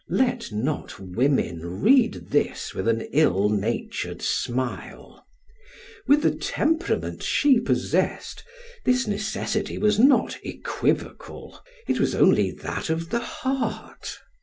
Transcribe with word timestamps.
Let 0.09 0.51
not 0.51 0.99
women 0.99 1.83
read 1.83 2.29
this 2.31 2.73
with 2.73 2.87
an 2.87 3.01
ill 3.11 3.49
natured 3.49 4.23
smile; 4.23 5.27
with 6.07 6.23
the 6.23 6.33
temperament 6.33 7.21
she 7.21 7.59
possessed, 7.59 8.43
this 8.83 9.05
necessity 9.05 9.77
was 9.77 9.99
not 9.99 10.39
equivocal, 10.41 11.61
it 11.87 11.99
was 11.99 12.15
only 12.15 12.49
that 12.49 12.89
of 12.89 13.09
the 13.11 13.19
heart. 13.19 14.17